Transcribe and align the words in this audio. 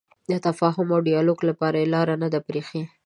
د 0.29 0.31
تفاهم 0.47 0.87
او 0.95 0.99
ډیالوګ 1.07 1.39
لپاره 1.49 1.77
یې 1.81 1.91
لاره 1.93 2.15
نه 2.21 2.27
ده 2.33 2.39
پرېښې. 2.47 2.81